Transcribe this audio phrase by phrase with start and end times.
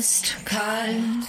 [0.00, 1.28] just caught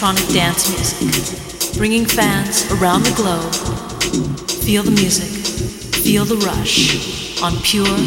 [0.00, 3.52] electronic dance music, bringing fans around the globe.
[4.62, 5.28] Feel the music,
[6.04, 7.98] feel the rush on Pure.fm.